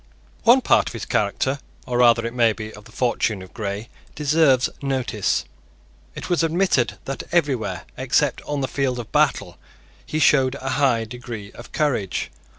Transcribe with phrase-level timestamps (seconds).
[0.45, 3.87] One part of the character, or rather, it may be, of the fortune, of Grey
[4.15, 5.45] deserves notice.
[6.15, 9.59] It was admitted that everywhere, except on the field of battle,
[10.03, 12.31] he showed a high degree of courage.